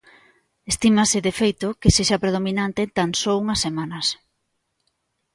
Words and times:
Estímase, 0.71 1.17
de 1.27 1.33
feito, 1.41 1.67
que 1.81 1.93
sexa 1.95 2.13
a 2.17 2.21
predominante 2.23 2.79
en 2.85 2.91
tan 2.97 3.09
só 3.21 3.31
unhas 3.43 3.61
semanas. 3.65 4.07